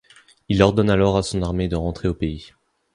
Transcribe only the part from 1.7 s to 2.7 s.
rentrer au pays.